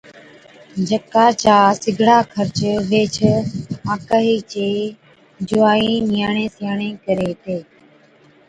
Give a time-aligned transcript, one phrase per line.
[0.87, 2.59] جڪا چا سِگڙا خرچ
[2.89, 3.15] ويھِچ
[3.93, 4.67] آڪھِي چي
[5.47, 7.57] جُووائِي (نِياڻي سِياڻي) ڪري ھِتي